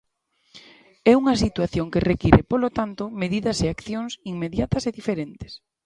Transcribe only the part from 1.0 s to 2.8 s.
É unha situación que require, polo